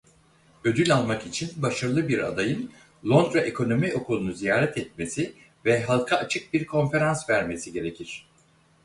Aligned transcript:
Ödül 0.63 0.91
almak 0.93 1.25
için 1.27 1.51
başarılı 1.55 2.07
bir 2.07 2.19
adayın 2.19 2.71
Londra 3.05 3.39
Ekonomi 3.41 3.93
Okulu'nu 3.93 4.31
ziyaret 4.33 4.77
etmesi 4.77 5.33
ve 5.65 5.81
halka 5.83 6.17
açık 6.17 6.53
bir 6.53 6.65
konferans 6.65 7.29
vermesi 7.29 7.73
gerekir. 7.73 8.27